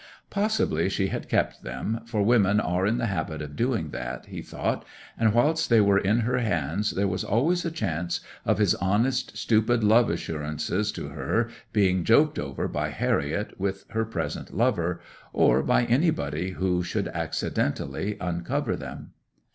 [0.31, 4.41] Possibly she had kept them, for women are in the habit of doing that, he
[4.41, 4.83] thought,
[5.15, 9.37] and whilst they were in her hands there was always a chance of his honest,
[9.37, 15.01] stupid love assurances to her being joked over by Harriet with her present lover,
[15.33, 19.11] or by anybody who should accidentally uncover them.